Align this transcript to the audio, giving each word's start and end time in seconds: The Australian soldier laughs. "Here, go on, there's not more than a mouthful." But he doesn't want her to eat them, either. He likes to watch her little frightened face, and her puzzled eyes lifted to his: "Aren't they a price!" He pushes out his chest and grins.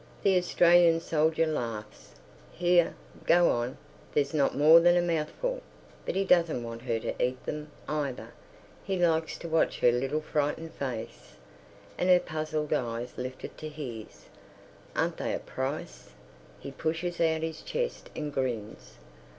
The 0.23 0.35
Australian 0.35 0.99
soldier 0.99 1.45
laughs. 1.45 2.15
"Here, 2.51 2.95
go 3.27 3.51
on, 3.51 3.77
there's 4.15 4.33
not 4.33 4.57
more 4.57 4.79
than 4.79 4.97
a 4.97 5.01
mouthful." 5.03 5.61
But 6.07 6.15
he 6.15 6.25
doesn't 6.25 6.63
want 6.63 6.81
her 6.81 6.99
to 6.99 7.23
eat 7.23 7.45
them, 7.45 7.69
either. 7.87 8.33
He 8.83 8.97
likes 8.97 9.37
to 9.37 9.47
watch 9.47 9.79
her 9.81 9.91
little 9.91 10.21
frightened 10.21 10.73
face, 10.73 11.33
and 11.99 12.09
her 12.09 12.19
puzzled 12.19 12.73
eyes 12.73 13.13
lifted 13.15 13.55
to 13.59 13.69
his: 13.69 14.25
"Aren't 14.95 15.17
they 15.17 15.35
a 15.35 15.39
price!" 15.39 16.09
He 16.59 16.71
pushes 16.71 17.21
out 17.21 17.43
his 17.43 17.61
chest 17.61 18.09
and 18.15 18.33
grins. 18.33 18.97